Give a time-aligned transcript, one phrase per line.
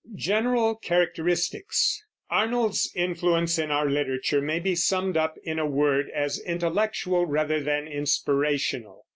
[0.15, 2.03] GENERAL CHARACTERISTICS.
[2.31, 7.61] Arnold's influence in our literature may be summed up, in a word, as intellectual rather
[7.61, 9.05] than inspirational.